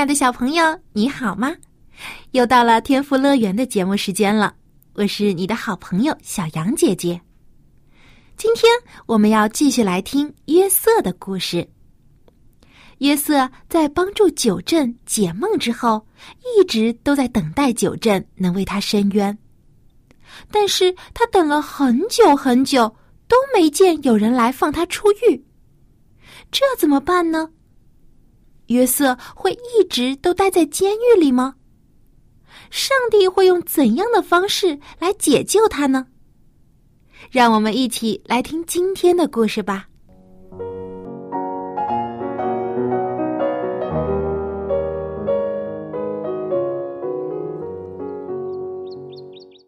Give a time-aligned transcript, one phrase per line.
[0.00, 0.64] 亲爱的小朋友，
[0.94, 1.54] 你好吗？
[2.30, 4.54] 又到了天赋乐园的节目时间了，
[4.94, 7.20] 我是你的好朋友小杨姐姐。
[8.34, 8.72] 今天
[9.04, 11.68] 我们要继续来听约瑟的故事。
[13.00, 16.02] 约瑟在帮助九镇解梦之后，
[16.56, 19.36] 一直都在等待九镇能为他伸冤，
[20.50, 22.88] 但是他等了很久很久，
[23.28, 25.44] 都没见有人来放他出狱，
[26.50, 27.50] 这怎么办呢？
[28.70, 31.56] 约瑟会一直都待在监狱里吗？
[32.70, 36.06] 上帝会用怎样的方式来解救他呢？
[37.32, 39.86] 让我们一起来听今天的故事吧。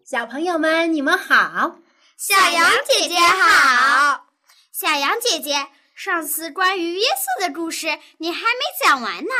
[0.05, 1.75] 小朋友们，你们好！
[2.15, 4.27] 小羊姐姐好，
[4.71, 5.55] 小羊姐姐。
[5.95, 9.31] 上次关于约瑟的故事你还没讲完呢。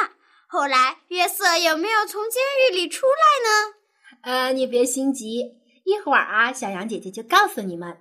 [0.48, 3.74] 后来约瑟有没有从监狱里出来呢？
[4.22, 7.98] 呃，你别心急，一会儿啊，小羊姐姐就告诉你们。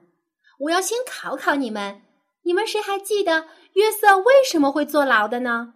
[0.60, 2.02] 我要先考考你们，
[2.44, 5.72] 你们谁还记得约瑟为什么会坐牢的呢？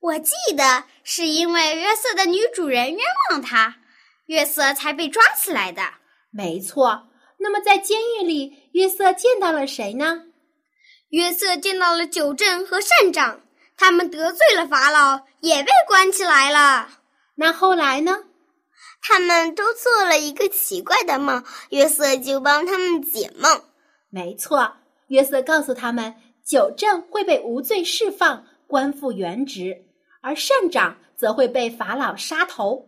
[0.00, 3.78] 我记得是因为约瑟的女主人冤枉他，
[4.26, 5.82] 约瑟才被抓起来的。
[6.30, 7.08] 没错。
[7.38, 10.26] 那么在监狱里，约瑟见到了谁呢？
[11.10, 13.40] 约瑟见到了九正和善长，
[13.76, 16.88] 他们得罪了法老，也被关起来了。
[17.34, 18.24] 那后来呢？
[19.02, 23.64] 他们都做了一个奇怪的梦，约瑟就帮他们解梦。
[24.08, 24.76] 没错，
[25.08, 26.14] 约瑟告诉他们，
[26.46, 29.86] 九正会被无罪释放，官复原职，
[30.20, 32.86] 而善长则会被法老杀头。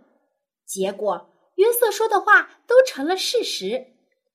[0.66, 3.92] 结果，约瑟说的话都成了事实。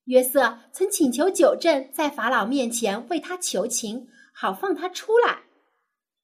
[0.08, 5.42] 约瑟曾请求九正在法老面前为他求情，好放他出来。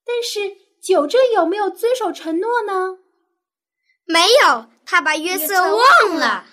[0.07, 2.99] 但是九正有没有遵守承诺呢？
[4.07, 6.47] 没有，他把约瑟忘了。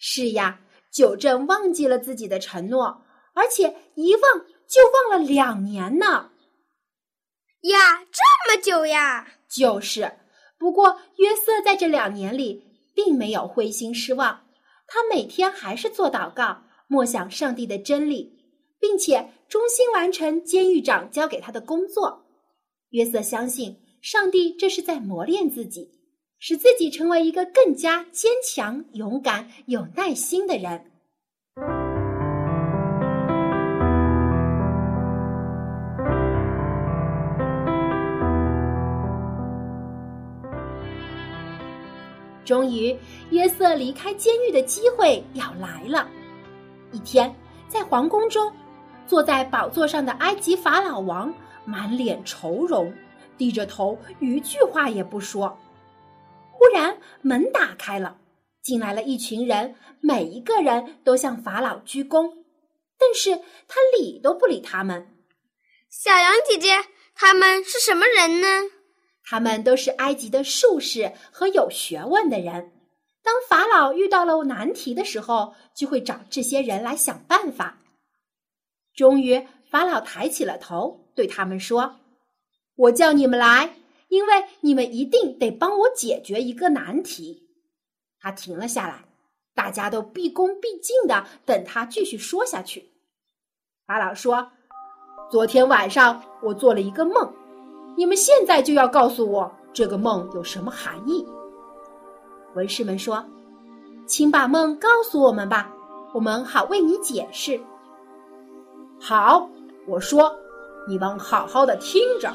[0.00, 0.60] 是呀，
[0.92, 3.02] 九正忘记了自己的承诺，
[3.34, 4.22] 而且一忘
[4.68, 6.32] 就忘了两年呢。
[7.62, 9.28] 呀，这么久呀！
[9.48, 10.12] 就是。
[10.58, 12.64] 不过约瑟在这两年里
[12.94, 14.43] 并没有灰心失望。
[14.86, 18.32] 他每天还是做祷告，默想上帝的真理，
[18.78, 22.26] 并且忠心完成监狱长交给他的工作。
[22.90, 25.90] 约瑟相信上帝这是在磨练自己，
[26.38, 30.92] 使自己成为一个更加坚强、勇敢、有耐心的人。
[42.44, 42.96] 终于，
[43.30, 46.08] 约瑟离开监狱的机会要来了。
[46.92, 47.34] 一天，
[47.68, 48.52] 在皇宫中，
[49.06, 51.34] 坐在宝座上的埃及法老王
[51.64, 52.92] 满脸愁容，
[53.36, 55.58] 低着头，一句话也不说。
[56.52, 58.16] 忽然，门打开了，
[58.62, 62.32] 进来了一群人，每一个人都向法老鞠躬，
[62.98, 65.08] 但是他理都不理他们。
[65.90, 66.84] 小羊姐姐，
[67.14, 68.46] 他们是什么人呢？
[69.24, 72.72] 他们都是埃及的术士和有学问的人。
[73.22, 77.78] 当法老遇到了难题的时候，就会找这些人来想办法。
[78.94, 82.00] 终于，法老抬起了头，对他们说
[82.76, 83.76] ：“我叫你们来，
[84.08, 87.48] 因为你们一定得帮我解决一个难题。”
[88.20, 89.06] 他停了下来，
[89.54, 92.92] 大家都毕恭毕敬的等他继续说下去。
[93.86, 94.52] 法老说
[95.32, 97.34] ：“昨天晚上我做了一个梦。”
[97.96, 101.24] 你们现在就要告诉我这个梦有什么含义？
[102.54, 103.24] 文士们说
[104.04, 105.72] ：“请把梦告诉我们吧，
[106.12, 107.60] 我们好为你解释。”
[109.00, 109.48] 好，
[109.86, 110.34] 我说，
[110.88, 112.32] 你们好好的听着。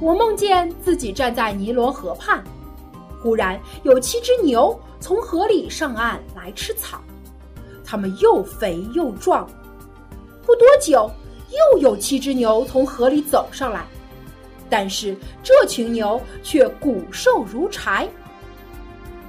[0.00, 2.42] 我梦见自己站在尼罗河畔，
[3.22, 4.76] 忽然有七只牛。
[5.00, 7.00] 从河里上岸来吃草，
[7.84, 9.48] 它们又肥又壮。
[10.44, 11.10] 不多久，
[11.50, 13.84] 又有七只牛从河里走上来，
[14.68, 18.08] 但是这群牛却骨瘦如柴。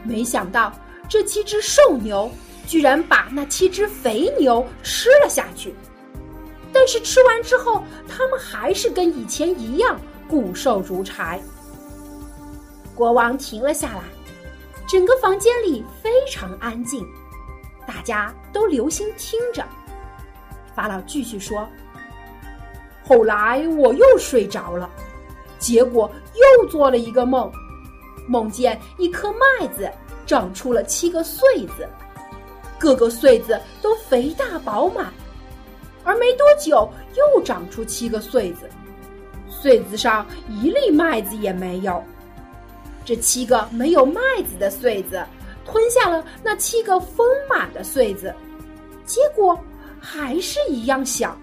[0.04, 0.72] 没想到
[1.10, 2.32] 这七只瘦牛
[2.66, 5.74] 居然把那七只肥牛吃了下去。
[6.72, 11.42] 但是吃完之后，它们还是跟以前一样骨瘦如柴。
[12.94, 14.04] 国王停了下来，
[14.88, 17.06] 整个房间里非常安静，
[17.86, 19.62] 大家都留心听着。
[20.74, 21.68] 法老继续说
[23.06, 24.90] ：“后来我又睡着了，
[25.60, 27.52] 结果又做了一个梦，
[28.28, 29.92] 梦见一颗麦子
[30.26, 31.86] 长出了七个穗子，
[32.80, 35.12] 各个穗子都肥大饱满。”
[36.06, 38.70] 而没多久，又长出七个穗子，
[39.50, 42.02] 穗子上一粒麦子也没有。
[43.08, 44.20] 这七个没有麦
[44.52, 45.26] 子的穗子，
[45.64, 48.36] 吞下了那七个丰满的穗子，
[49.06, 49.58] 结果
[49.98, 51.34] 还是一样小。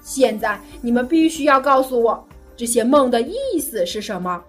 [0.00, 2.26] 现在你们必须要告诉我，
[2.56, 4.42] 这些梦的意思是什么？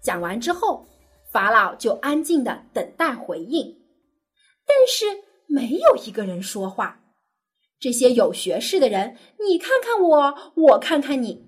[0.00, 0.86] 讲完之后，
[1.32, 3.76] 法老就安静的等待回应，
[4.64, 5.06] 但是
[5.48, 7.00] 没有一个人说话。
[7.80, 11.44] 这些有学识的人，你看看我，我看看你，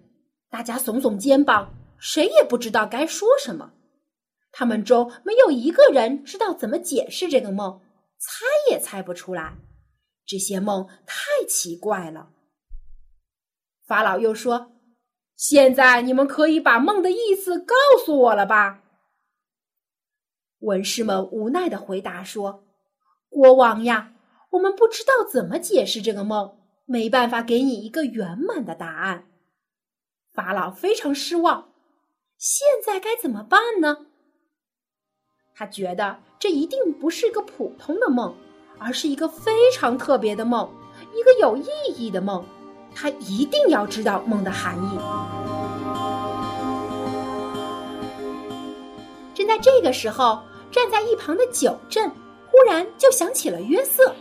[0.51, 3.73] 大家耸耸肩膀，谁也不知道该说什么。
[4.51, 7.81] 他们中没有一个人知道怎么解释这个梦，
[8.19, 9.57] 猜也猜不出来。
[10.27, 12.31] 这些梦太奇怪了。
[13.87, 14.73] 法老又说
[15.37, 17.75] ：“现在你们可以把梦的意思告
[18.05, 18.83] 诉我了吧？”
[20.61, 22.65] 文士们无奈的回答说
[23.29, 24.15] ：“国王呀。”
[24.51, 29.29] 我们不知道怎么解释这个梦，没办法给你一个圆满的答案。
[30.33, 31.70] 法老非常失望，
[32.41, 33.99] 现在该怎么办呢？
[35.55, 38.35] 他觉得这一定不是一个普通的梦，
[38.79, 40.67] 而是一个非常特别的梦，
[41.15, 42.43] 一个有意义的梦。
[42.95, 44.99] 他一定要知道梦的含义。
[49.35, 50.41] 正在这个时候，
[50.73, 52.11] 站在一旁的九镇
[52.47, 54.15] 忽然就想起了约瑟。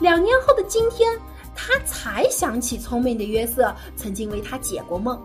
[0.00, 1.16] 两年后的今天，
[1.54, 5.24] 他才想起聪明的约瑟曾经为他解过梦，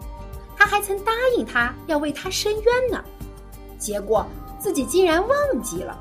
[0.66, 3.04] 他还曾答应他要为他伸冤呢。
[3.78, 4.26] 结果
[4.58, 5.96] 自己竟然忘记了。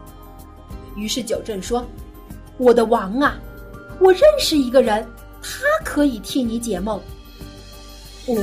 [0.97, 1.85] 于是九正说
[2.57, 3.37] ：“我的王啊，
[4.01, 5.07] 我认识一个人，
[5.43, 6.99] 他可以替你解梦。”
[8.27, 8.35] 哦，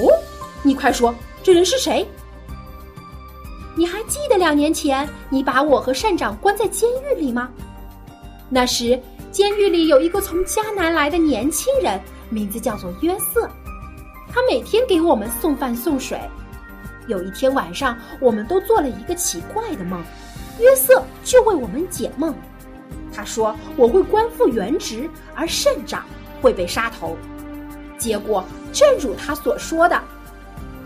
[0.62, 2.08] 你快说，这人是谁？
[3.76, 7.50] 你还记得两年前你把我和善长关在监狱里吗？
[8.48, 9.02] 那时。
[9.32, 11.98] 监狱里有一个从迦南来的年轻人，
[12.30, 13.50] 名字叫做约瑟。
[14.34, 16.20] 他每天给我们送饭送水。
[17.08, 20.02] 有一天晚上，我们都做了一个奇怪的梦，
[20.60, 22.34] 约瑟就为我们解梦。
[23.14, 26.06] 他说：“我会官复原职，而圣长
[26.42, 27.18] 会被杀头。”
[27.98, 30.02] 结果正如他所说的，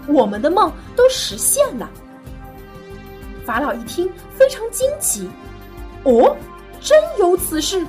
[0.08, 1.90] 我们的梦都实现了。
[3.46, 5.30] 法老一听，非常惊奇
[6.04, 6.36] ：“哦，
[6.82, 7.86] 真有此事！”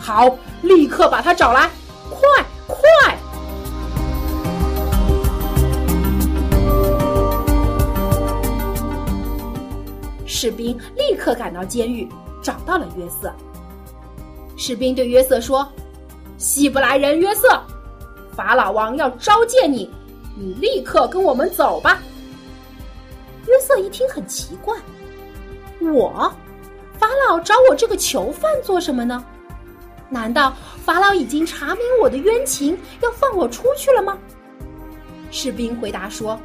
[0.00, 1.70] 好，立刻把他找来，
[2.08, 2.20] 快
[2.66, 3.15] 快！
[10.36, 12.06] 士兵立刻赶到监狱，
[12.42, 13.32] 找到了约瑟。
[14.54, 15.66] 士兵对约瑟说
[16.36, 17.58] ：“希伯来人约瑟，
[18.34, 19.90] 法老王要召见你，
[20.36, 22.02] 你立刻跟我们走吧。”
[23.48, 24.76] 约瑟一听很奇怪
[25.80, 26.30] ：“我，
[26.98, 29.24] 法老找我这个囚犯做什么呢？”
[30.10, 34.18] 难道法老已经查明我的冤情，要放我出去了吗？
[35.30, 36.38] 士兵回答说：“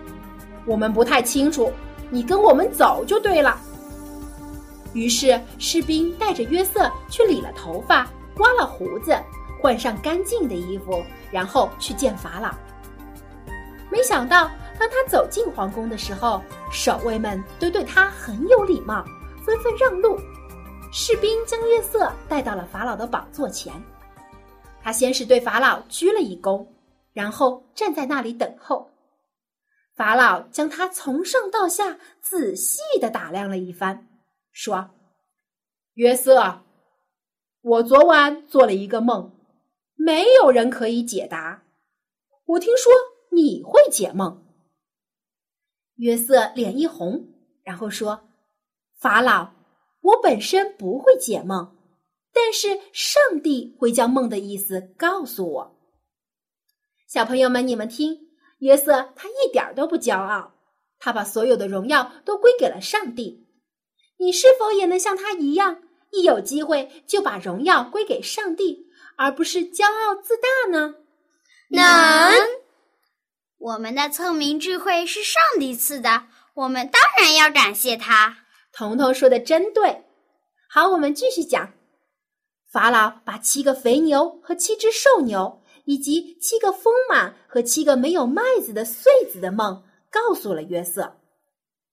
[0.66, 1.74] 我们不太清楚，
[2.10, 3.60] 你跟我们走就对了。”
[4.94, 9.18] 于是士兵带着约瑟去理了头发，刮了胡子，
[9.62, 12.54] 换上干净的衣服，然后去见法老。
[13.90, 19.04] 没想到，当他走进皇宫的时候，守卫们都对他很有礼貌，
[19.46, 20.20] 纷纷让路。
[20.94, 23.74] 士兵将约瑟带到了法老的宝座前，
[24.82, 26.66] 他先是对法老鞠了一躬，
[27.14, 28.90] 然后站在那里等候。
[29.96, 34.08] 法老将他从上到下仔细的打量了一番，
[34.52, 34.92] 说
[35.96, 36.64] ：“约瑟，
[37.62, 39.38] 我昨晚做了一个梦，
[39.96, 41.64] 没有人可以解答。
[42.46, 42.92] 我听说
[43.32, 44.46] 你会解梦。”
[45.96, 47.28] 约瑟脸一红，
[47.64, 48.30] 然后说
[49.00, 49.54] ：“法老。”
[50.02, 51.78] 我本身不会解梦，
[52.34, 55.80] 但是上帝会将梦的意思告诉我。
[57.08, 58.18] 小朋友们，你们听，
[58.58, 60.56] 约瑟他一点都不骄傲，
[60.98, 63.48] 他把所有的荣耀都归给了上帝。
[64.22, 68.86] 你是否也能像他一样，一有机会就把荣耀归给上帝，
[69.18, 70.94] 而不是骄傲自大呢？
[71.70, 71.82] 能。
[73.58, 78.38] 我们的聪明智慧是上帝赐的，我们当然要感谢他。
[78.72, 80.04] 彤彤说的真对，
[80.70, 81.74] 好，我们继续讲。
[82.72, 91.18] 法老把七个肥牛和七只瘦牛，以及七个丰满和七个没有麦子的穗子的梦告诉了约瑟。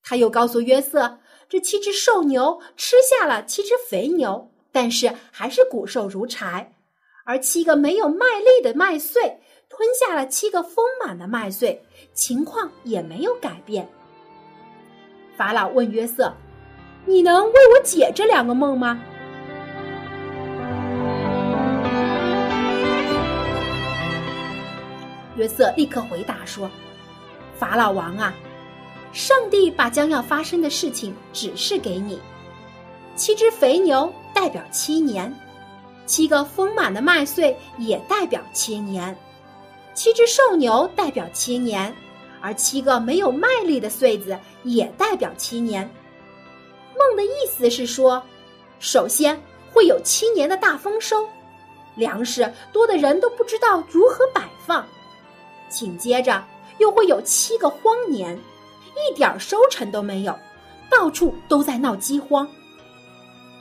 [0.03, 6.67] 他又告诉约瑟，这七只瘦牛吃下了七只肥牛，但是还是骨瘦如柴；
[7.25, 9.41] 而七个没有麦粒的麦穗
[9.71, 13.89] 吞下了七个丰满的麦穗，情况也没有改变。
[15.39, 16.35] 法老问约瑟
[17.07, 19.01] ：“你能为我解这两个梦吗？”
[25.37, 26.71] 约瑟立刻回答说
[27.57, 28.35] ：“法老王啊，
[29.13, 32.19] 上帝把将要发生的事情指示给你。
[33.17, 35.35] 七只肥牛代表七年，
[36.07, 39.17] 七个丰满的麦穗也代表七年，
[39.93, 41.93] 七只瘦牛代表七年，
[42.41, 45.89] 而七个没有麦粒的穗子也代表七年。
[46.97, 48.23] 梦的意思是说，
[48.79, 49.41] 首先
[49.73, 51.27] 会有七年的大丰收，
[51.97, 54.87] 粮食多的人都不知道如何摆放。”
[55.69, 56.43] 紧接着
[56.79, 58.39] 又会有七个荒年，
[58.99, 60.39] 一点收成都没有，
[60.91, 62.49] 到处都在闹饥荒。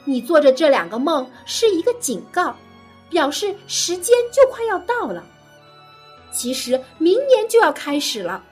[0.06, 2.56] 你做着这两个梦是一个警告，
[3.10, 5.24] 表示时间就快要到了。
[6.32, 8.44] 其实明年就要开始了，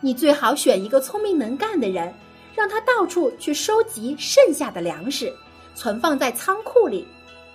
[0.00, 2.12] 你最好选一个聪明能干的人，
[2.54, 5.32] 让他到处去收集剩下的粮食，
[5.74, 7.06] 存放在仓库里，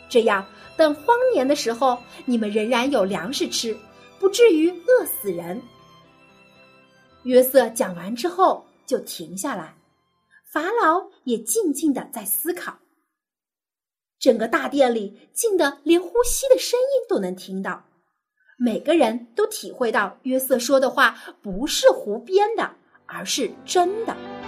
[0.07, 3.77] 这样等荒年的时候，你们仍然有粮食吃。
[4.19, 5.61] 不至于饿死人。
[7.29, 9.75] 约瑟讲完之后就停下来，
[10.51, 12.79] 法老也静静的在思考。
[14.17, 17.85] 整个大殿里静的连呼吸的声音都能听到，
[18.57, 22.71] 每个人都体会到约瑟说的话不是胡编的，
[23.05, 24.38] 而是真的。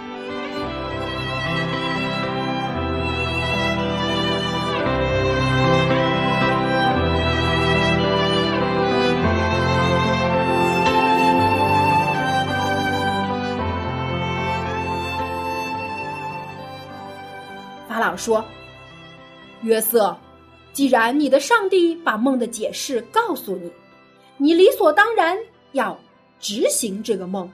[18.16, 18.44] 说
[19.62, 20.16] ：“约瑟，
[20.72, 23.70] 既然你的上帝把梦的解释告诉你，
[24.36, 25.38] 你理所当然
[25.72, 25.98] 要
[26.40, 27.48] 执行这个梦，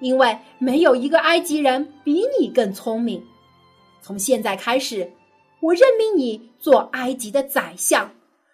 [0.00, 3.20] 因为没有一个埃及人比你更聪明。
[4.02, 5.10] 从现在开始，
[5.60, 8.10] 我任命你做埃及的宰相，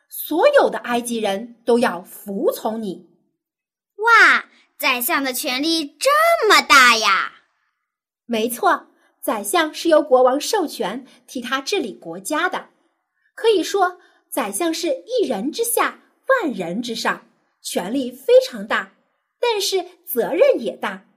[0.09, 3.07] 所有的埃及人都要服从你。”
[3.99, 4.45] 哇，
[4.79, 6.11] 宰相的权力这
[6.49, 7.33] 么大呀！
[8.27, 8.87] 没错。
[9.27, 12.69] 宰相是由国王授权替他治理国家的，
[13.35, 13.99] 可以说，
[14.31, 17.27] 宰相是一人之下，万人之上，
[17.61, 18.95] 权力非常大，
[19.41, 21.09] 但是责任也大。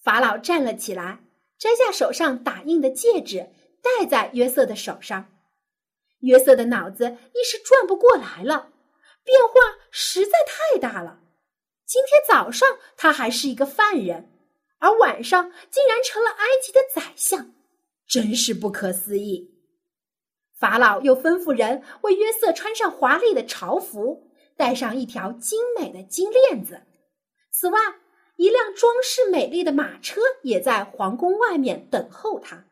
[0.00, 1.24] 法老站了起来，
[1.58, 3.50] 摘下手上打印的戒指，
[3.82, 5.32] 戴在约瑟的手上。
[6.20, 8.70] 约瑟的脑子一时转不过来了，
[9.24, 9.54] 变化
[9.90, 11.18] 实在太大了。
[11.84, 14.30] 今天早上他还是一个犯人。
[14.80, 17.52] 而晚上竟然成了埃及的宰相，
[18.08, 19.54] 真是不可思议。
[20.58, 26.82] 法老又吩咐人为约瑟穿上华丽的朝服，戴上一条精美的金链子。
[27.50, 27.78] 此外，
[28.36, 32.64] 一辆装饰美丽的马车也在皇宫外面等候他。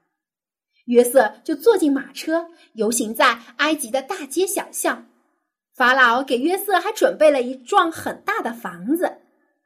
[0.86, 5.06] 约瑟就坐进马车，游行在埃及的大街小巷。
[5.74, 9.18] 法老给约瑟还准备了一幢很大的房子。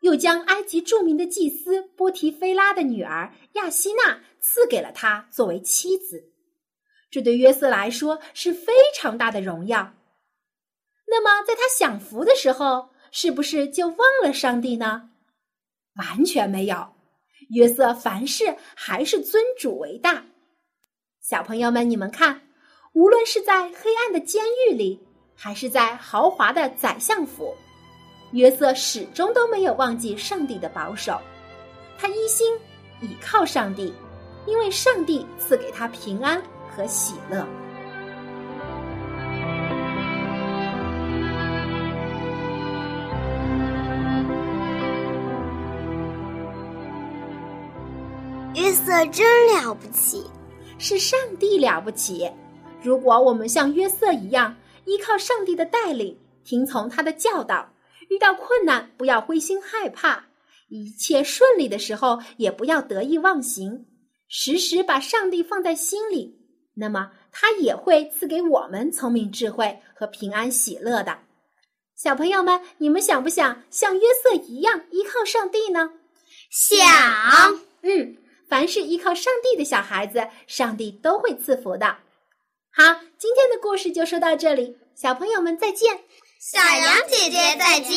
[0.02, 6.32] 又将埃及著名的祭司波提菲拉的女儿亚希娜赐给了他作为妻子，
[7.10, 9.94] 这对约瑟来说是非常大的荣耀。
[11.06, 15.10] 那么，在他享福的时候，是不是就忘了上帝呢？
[15.96, 16.94] 完全没有，
[17.50, 20.24] 约瑟凡事还是尊主为大。
[21.20, 22.48] 小朋友们，你们看，
[22.94, 24.98] 无论是在黑暗的监狱里，
[25.36, 27.54] 还是在豪华的宰相府。
[28.32, 31.20] 约瑟始终都没有忘记上帝的保守，
[31.98, 32.58] 他一心
[33.00, 33.92] 倚靠上帝，
[34.46, 36.42] 因为上帝赐给他平安
[36.74, 37.46] 和喜乐。
[48.54, 50.24] 约瑟真了不起，
[50.78, 52.30] 是上帝了不起。
[52.82, 57.71] 如果我们像约瑟一样依靠上帝的带领，听从他的教导。
[58.12, 60.24] 遇到困难，不要灰心害怕；
[60.68, 63.86] 一切顺利的时候，也不要得意忘形。
[64.28, 66.38] 时时把上帝放在心里，
[66.74, 71.20] 那么他也会赐给我们聪明、智慧和平安、喜乐的。
[71.96, 75.92] 小朋友们，你们想不想像约瑟一样依靠上帝呢？
[76.50, 76.78] 想。
[77.80, 78.16] 嗯，
[78.46, 81.86] 凡是依靠上帝的小孩子，上帝都会赐福的。
[82.74, 86.00] 好，今天的故事就说到这里，小朋友们再见。
[86.44, 87.96] 小羊姐姐再见。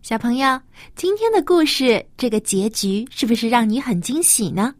[0.00, 0.60] 小朋友，
[0.94, 4.72] 今天的故事这个结局是不是让你很惊喜呢？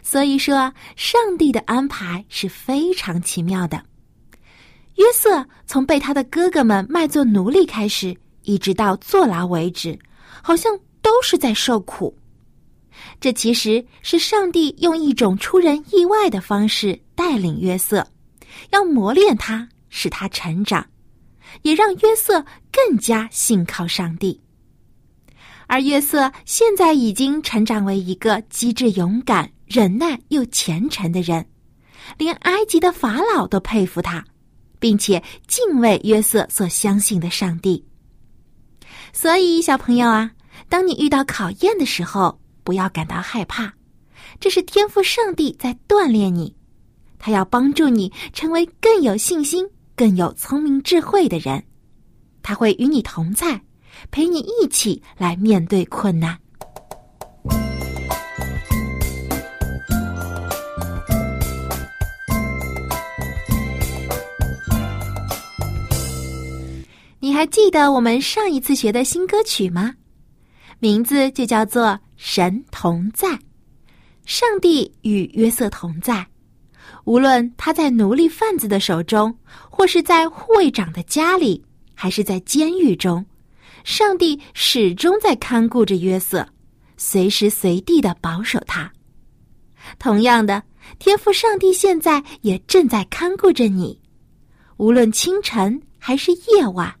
[0.00, 3.82] 所以说，上帝的安排是非常奇妙的。
[4.94, 9.98] 约瑟从被他的哥哥们卖作奴隶开始，一直到坐牢为止，
[10.40, 10.72] 好像
[11.04, 12.18] 都是在受苦。
[13.20, 18.04] 这其实是上帝用一种出人意外的方式带领约瑟，
[18.70, 20.84] 要磨练他，使他成长。
[21.62, 24.40] 也让约瑟更加信靠上帝，
[25.68, 31.46] 而约瑟现在已经成长为一个机智、勇敢、忍耐又虔诚的人，
[32.18, 34.24] 连埃及的法老都佩服他，
[34.80, 37.84] 并且敬畏约瑟所相信的上帝。
[39.12, 40.32] 所以，小朋友啊，
[40.68, 43.72] 当你遇到考验的时候，不要感到害怕，
[44.40, 46.54] 这是天赋上帝在锻炼你，
[47.18, 49.68] 他要帮助你成为更有信心。
[49.96, 51.62] 更有聪明智慧的人，
[52.42, 53.62] 他会与你同在，
[54.10, 56.36] 陪你一起来面对困难。
[67.20, 69.94] 你还记得我们上一次学的新歌曲吗？
[70.78, 73.28] 名字就叫做《神同在》，
[74.24, 76.26] 上帝与约瑟同在。
[77.04, 79.36] 无论他在奴隶贩子的手中，
[79.70, 81.62] 或是在护卫长的家里，
[81.94, 83.24] 还是在监狱中，
[83.84, 86.46] 上帝始终在看顾着约瑟，
[86.96, 88.90] 随时随地的保守他。
[89.98, 90.62] 同样的，
[90.98, 94.00] 天赋上帝现在也正在看顾着你，
[94.78, 96.94] 无论清晨还是夜晚，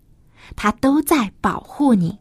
[0.54, 2.18] 他都在保护你。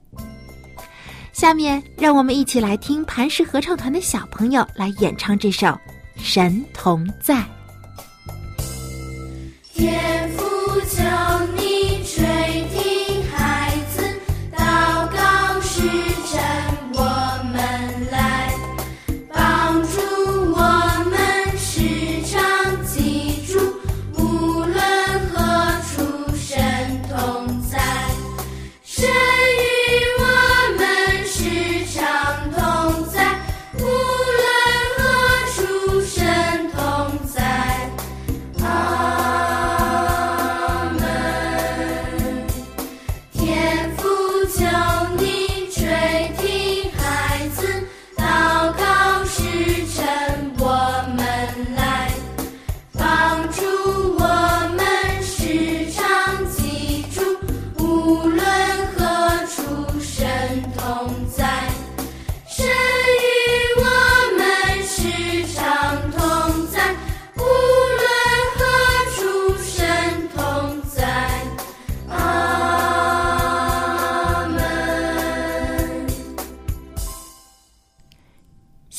[1.34, 5.68] 下面，让我们一起来听磐石合唱团的小朋友来演唱这首
[6.16, 7.36] 《神同在》。
[9.74, 10.46] 天父
[10.82, 11.02] 求
[11.58, 12.53] 你垂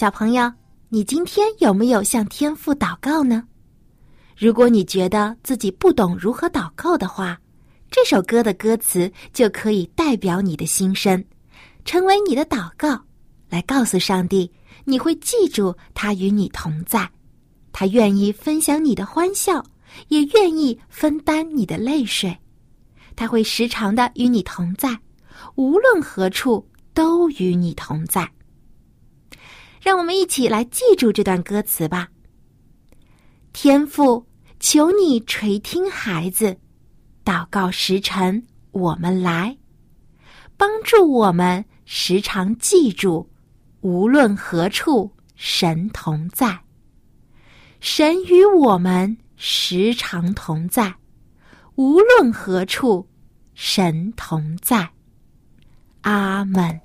[0.05, 0.53] 小朋友，
[0.91, 3.43] 你今天有没有向天父祷告呢？
[4.37, 7.41] 如果你觉得自己不懂如何祷告的话，
[7.91, 11.25] 这首歌的歌词就可以代表你的心声，
[11.87, 13.03] 成为你的祷告，
[13.49, 14.53] 来告诉上帝，
[14.85, 17.11] 你会记住他与你同在，
[17.73, 19.65] 他愿意分享你的欢笑，
[20.09, 22.37] 也愿意分担你的泪水，
[23.17, 24.99] 他会时常的与你同在，
[25.55, 26.63] 无论何处
[26.93, 28.31] 都与你同在。
[29.85, 32.09] 让我们一起来记住这段歌词吧。
[33.53, 34.27] 天父，
[34.59, 36.57] 求你垂听孩子
[37.23, 39.59] 祷告时辰，我们来
[40.57, 43.29] 帮助我们时常记住，
[43.83, 46.61] 无论何处神同在，
[47.79, 50.95] 神与我们时常同在，
[51.75, 53.07] 无论何处
[53.53, 54.89] 神同在。
[56.01, 56.81] 阿门。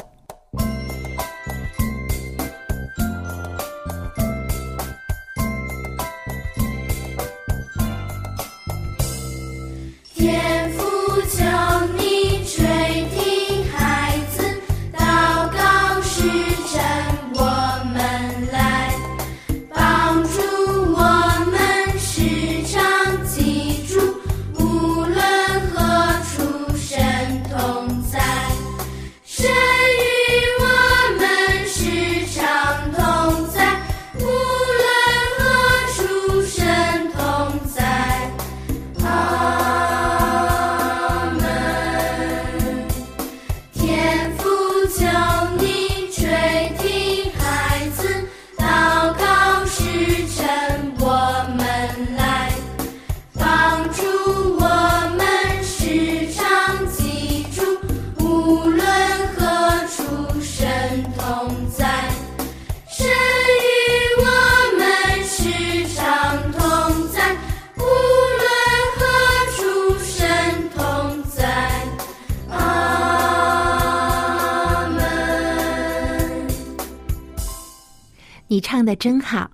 [78.59, 79.49] 唱的真好，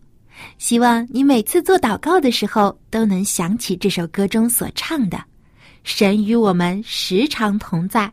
[0.57, 5.21] 希望你每次做祷告的时候都能想起这首歌中所唱的
[5.83, 8.11] ：“神与我们时常同在，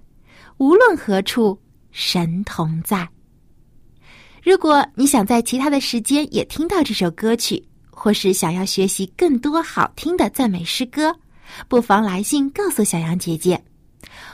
[0.59, 1.59] 无论何处，
[1.90, 3.09] 神同在。”
[4.42, 11.14] 如果你想在其他的时间也听到这首歌曲，或是想要学习更多好听的赞美诗歌，
[11.68, 13.62] 不妨来信告诉小羊姐姐，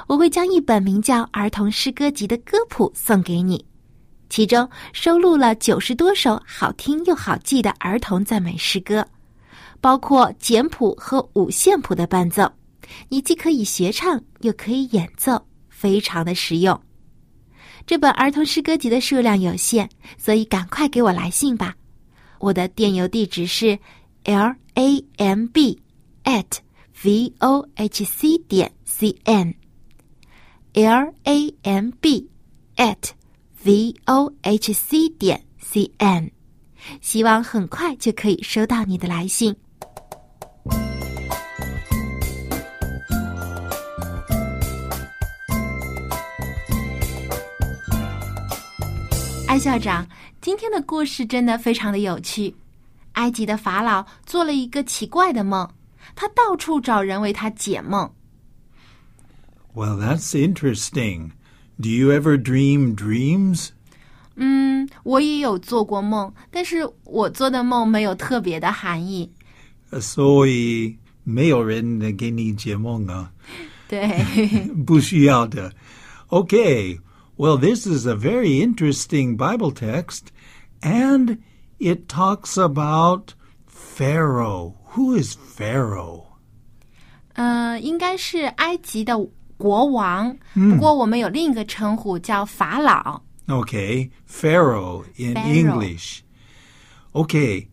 [0.07, 3.63] 我会将一本名叫《儿童诗歌集》的歌谱送给你。
[4.29, 9.07] 其中收录了九十多首好听又好记的儿童赞美诗歌，
[9.81, 12.53] 包括简谱和五线谱的伴奏，
[13.09, 16.79] 你既可以学唱，又可以演奏，非常的实用。
[17.87, 19.89] 这本儿童诗歌集的数量有限，
[20.19, 21.75] 所以赶快给我来信吧。
[22.39, 23.79] 我的电邮地址是
[24.25, 25.81] l a m b
[26.25, 26.59] at
[27.03, 29.55] v o h c 点 c n
[30.75, 32.29] l a m b
[32.77, 33.18] at
[33.65, 36.31] v o h c 点 c n，
[37.01, 39.57] 希望很快就可以收到你的来信。
[49.49, 50.07] 艾校长，
[50.41, 52.55] 今天的故事真的非常的有趣。
[53.15, 55.69] 埃及的法老做了一个奇怪的梦，
[56.15, 58.13] 他到处找人为他解梦。
[59.75, 61.33] Well, that's interesting.
[61.82, 63.70] Do you ever dream dreams?
[64.36, 69.32] 嗯，我也有做过梦，但是我做的梦没有特别的含义。
[70.02, 73.32] 所以没有人给你解梦啊，
[73.88, 74.24] 对，
[74.86, 75.72] 不需要的。
[76.30, 77.00] Okay,
[77.38, 80.32] well, this is a very interesting Bible text,
[80.82, 81.38] and
[81.78, 83.36] it talks about
[83.68, 84.74] Pharaoh.
[84.96, 86.24] Who is Pharaoh?
[87.34, 89.14] 呃，应该是埃及的
[89.58, 93.22] 国王，不过我们有另一个称呼叫法老。
[93.48, 95.54] Okay, Pharaoh in Pharaoh.
[95.54, 96.22] English.
[97.14, 97.68] Okay,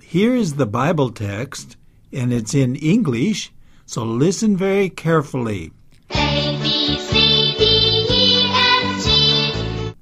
[0.00, 1.76] here is the Bible text,
[2.12, 3.48] and it's in English,
[3.86, 5.72] so listen very carefully.
[6.10, 9.94] A B C D E F G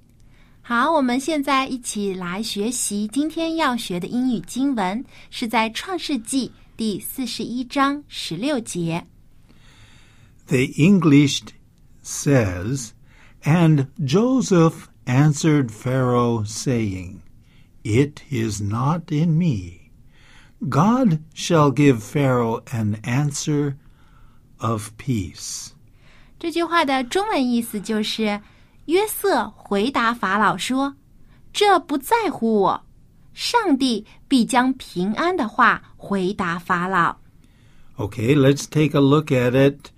[0.62, 9.06] 好，我们现在一起来学习今天要学的英语经文，是在创世纪第四十一章十六节。
[10.50, 11.42] The English
[12.02, 12.92] says,
[13.42, 17.22] And Joseph answered Pharaoh, saying,
[17.84, 19.90] It is not in me.
[20.68, 23.76] God shall give Pharaoh an answer
[24.58, 25.72] of peace.
[26.38, 28.40] 这句话的中文意思就是：
[28.86, 32.84] 约瑟回答法老说：“这不在乎我，
[33.32, 37.16] 上帝必将平安的话回答法老。
[37.96, 39.90] Okay, let's take a look at it. ”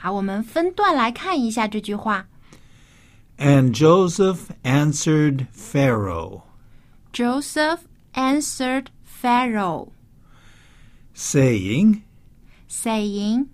[0.00, 2.28] 好，我们分段来看一下这句话。
[3.38, 6.42] And Joseph answered Pharaoh,
[7.12, 7.80] Joseph
[8.14, 9.88] answered Pharaoh,
[11.14, 12.02] saying,
[12.68, 13.46] saying,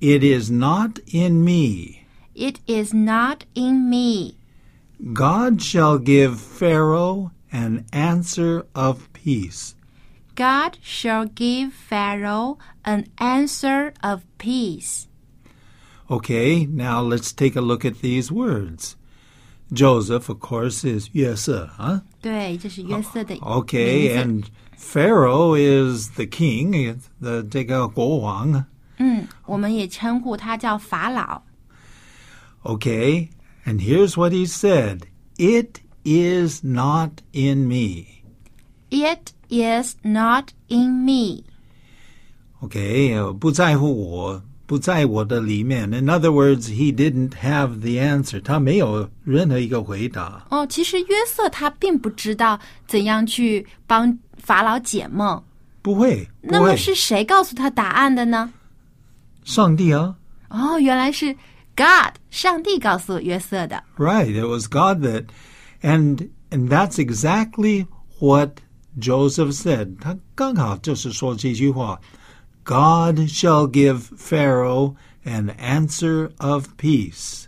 [0.00, 2.06] It is not in me.
[2.34, 4.36] "It is not in me."
[5.12, 9.74] God shall give Pharaoh an answer of peace.
[10.34, 15.06] God shall give Pharaoh an answer of peace.
[16.08, 18.96] Okay, now let's take a look at these words.
[19.72, 22.00] Joseph, of course, is yes, huh?
[22.20, 28.64] 对，这是约瑟的 Okay, 名字 and Pharaoh is the king, the 这个国王.
[28.98, 31.42] 嗯，我们也称呼他叫法老。
[32.64, 33.28] Okay,
[33.64, 35.02] and here's what he said.
[35.38, 38.24] It is not in me.
[38.90, 41.44] It is not in me.
[42.60, 45.92] Okay, 呃不在乎我， 不在我的里面.
[45.92, 48.40] In other words, he didn't have the answer.
[48.40, 50.46] 他没有任何一个回答。
[50.50, 55.42] 哦，其实约瑟他并不知道怎样去帮法老解梦。
[55.82, 58.52] 不会，那么是谁告诉他答案的呢？
[59.44, 60.14] 上帝啊。
[60.50, 61.32] 哦，原来是
[61.74, 63.82] God，上帝告诉约瑟的。
[63.96, 65.24] Right, it was God that,
[65.80, 67.86] and and that's exactly
[68.18, 68.58] what
[69.00, 69.96] Joseph said.
[70.00, 71.98] 他刚好就是说这句话
[72.64, 77.46] God shall give Pharaoh an answer of peace.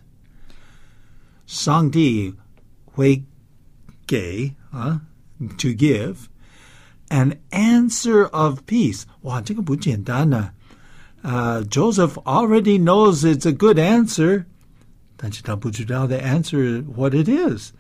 [1.47, 2.35] 上帝
[2.85, 3.25] 会
[4.07, 5.03] 给啊
[5.39, 6.17] to give
[7.09, 9.03] an answer of peace.
[9.23, 10.53] 哇，这个不简单呢。
[11.23, 14.47] Uh, Joseph already knows it's a good answer.
[15.17, 17.73] 但是他不知道 the answer what it is。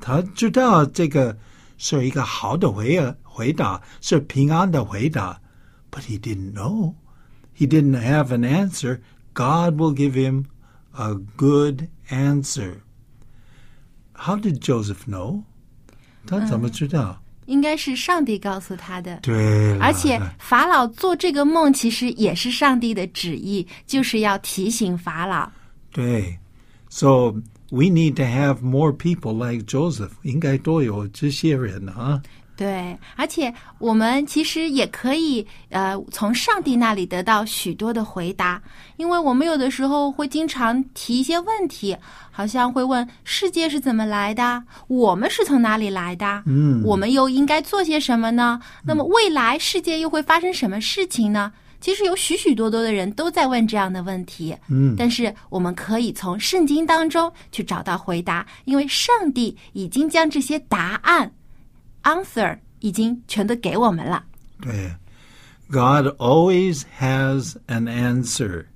[0.00, 1.36] 他知道这个
[1.76, 5.40] 是一个好的回回答，是平安的回答。
[5.94, 6.94] But he didn't know.
[7.52, 9.00] He didn't have an answer.
[9.34, 10.44] God will give him
[10.92, 12.82] a good answer.
[14.14, 15.42] How did Joseph know?
[16.26, 17.22] 他怎么知道？
[17.46, 19.18] 应该是上帝告诉他的。
[19.22, 25.50] 对了，而且法老做这个梦，其实也是上帝的旨意，就是要提醒法老。
[25.90, 26.38] 对，
[26.88, 27.32] So
[27.70, 30.10] we need to have more people like Joseph.
[30.22, 32.22] 应该多有这些人啊。
[32.57, 38.61] 对，而且我们其实也可以，呃，从上帝那里得到许多的回答，
[38.95, 41.95] 因为我们有的时候会经常提一些问题，
[42.31, 46.81] 好像会问世界是怎么来的，我们是从哪里来的，嗯。
[46.85, 48.59] 我们又应该做些什么呢？
[48.85, 51.51] 那么未来世界又会发生什么事情呢？
[51.81, 54.95] 其实有许许多多的人都在问这样的问题，嗯。
[54.97, 61.29] 但是我们可以从圣经当中去找到回答，因为上帝已经将这些答案
[62.04, 64.24] answer 已经全都给我们了。
[64.60, 64.94] 对，
[65.70, 68.66] God always has an answer.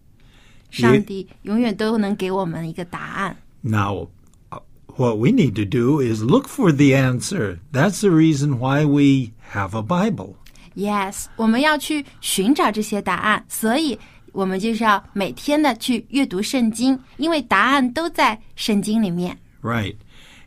[0.71, 3.37] 上帝永远都能给我们一个答案。
[3.63, 4.09] Now,
[4.51, 4.61] uh,
[4.97, 7.59] what we need to do is look for the answer.
[7.73, 10.35] That's the reason why we have a Bible.
[10.75, 13.99] Yes，我们要去寻找这些答案，所以
[14.33, 19.39] 我们就是要每天的去阅读圣经，因为答案都在圣经里面。
[19.63, 19.97] Right.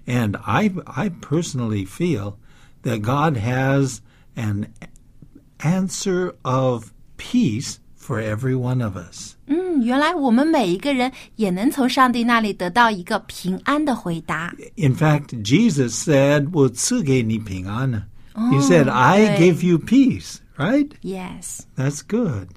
[0.05, 2.35] And I, I personally feel
[2.83, 3.99] that God has
[4.35, 4.67] an
[5.59, 9.35] answer of peace for every one of us.
[9.47, 14.53] 嗯，原来我们每一个人也能从上帝那里得到一个平安的回答。
[14.75, 18.07] In fact, Jesus said, 我赐给你平安.
[18.35, 19.37] He said, Oh, I okay.
[19.39, 20.89] give you peace, right?
[21.01, 22.49] Yes， That's good.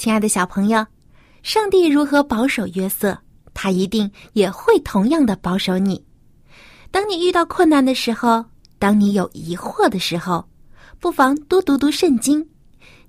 [0.00, 0.86] 亲爱的小朋友，
[1.42, 3.18] 上帝如何保守约瑟，
[3.52, 6.02] 他一定也会同样的保守你。
[6.90, 8.42] 当你遇到困难的时候，
[8.78, 10.48] 当你有疑惑的时候，
[11.00, 12.48] 不妨多读读圣经，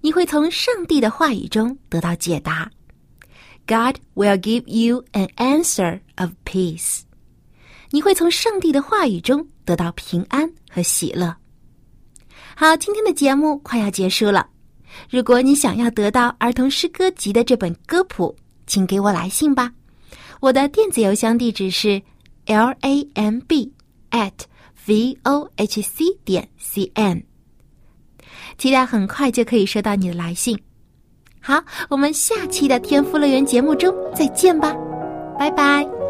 [0.02, 2.70] 你会从上帝的话语中得到解答。
[3.66, 7.04] God will give you an answer of peace。
[7.92, 11.34] 你会从上帝的话语中得到平安和喜乐。
[12.54, 14.46] 好，今天的节目快要结束了。
[15.10, 19.72] 如果你想要得到儿童诗歌集的这本歌谱，请给我来信吧。
[20.40, 22.02] 我的电子邮箱地址是
[22.46, 23.72] l a m b
[24.10, 24.32] at
[24.86, 27.24] v o h c 点 c n，
[28.58, 30.60] 期待很快就可以收到你的来信。
[31.40, 34.76] 好，我们下期的天赋乐园节目中再见吧，
[35.38, 36.01] 拜拜。